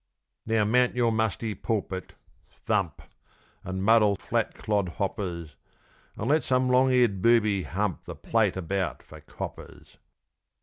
Now 0.47 0.65
mount 0.65 0.95
your 0.95 1.11
musty 1.11 1.53
pulpit 1.53 2.13
thump, 2.49 3.03
And 3.63 3.83
muddle 3.83 4.15
flat 4.15 4.55
clodhoppers; 4.55 5.51
And 6.17 6.27
let 6.27 6.43
some 6.43 6.69
long 6.69 6.91
eared 6.91 7.21
booby 7.21 7.61
"hump" 7.61 8.05
The 8.05 8.15
plate 8.15 8.57
about 8.57 9.03
for 9.03 9.21
coppers. 9.21 9.97